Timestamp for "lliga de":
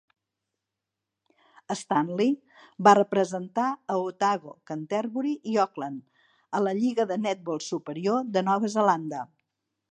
6.81-7.23